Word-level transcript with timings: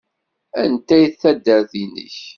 Anta 0.61 0.93
ay 0.95 1.05
d 1.11 1.13
taddart-nnek? 1.21 2.17